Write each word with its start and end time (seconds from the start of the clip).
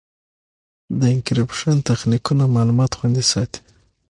د 0.99 1.01
انکریپشن 1.13 1.75
تخنیکونه 1.89 2.43
معلومات 2.55 2.91
خوندي 2.97 3.23
ساتي. 3.31 3.59